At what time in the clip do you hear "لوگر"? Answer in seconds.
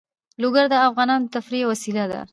0.41-0.65